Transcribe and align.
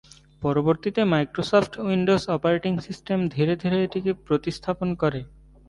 পরবর্তীতে 0.41 1.01
Microsoft 1.11 1.73
Windows 1.85 2.23
operating 2.35 2.73
system 2.87 3.19
ধীরে 3.35 3.53
ধীরে 3.55 3.77
এটিকে 3.85 4.11
প্রতিস্থাপন 4.27 4.89
করে। 5.01 5.19